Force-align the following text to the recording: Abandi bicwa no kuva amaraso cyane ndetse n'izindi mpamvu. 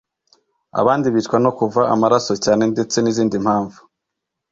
Abandi 0.79 1.07
bicwa 1.15 1.37
no 1.43 1.51
kuva 1.57 1.81
amaraso 1.93 2.33
cyane 2.43 2.63
ndetse 2.73 2.97
n'izindi 2.99 3.35
mpamvu. 3.45 3.79